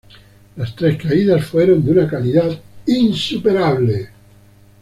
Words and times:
Las 0.55 0.75
tres 0.75 0.97
caídas 0.99 1.45
fueron 1.45 1.85
de 1.85 1.91
una 1.91 2.07
calidad 2.09 2.49
insuperable. 2.87 4.09